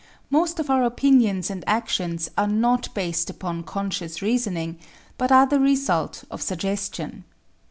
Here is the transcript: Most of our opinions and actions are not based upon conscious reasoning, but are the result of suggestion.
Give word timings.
Most 0.31 0.59
of 0.59 0.71
our 0.71 0.83
opinions 0.83 1.51
and 1.51 1.63
actions 1.67 2.31
are 2.35 2.47
not 2.47 2.91
based 2.95 3.29
upon 3.29 3.61
conscious 3.61 4.19
reasoning, 4.19 4.79
but 5.15 5.31
are 5.31 5.45
the 5.45 5.59
result 5.59 6.23
of 6.31 6.41
suggestion. 6.41 7.23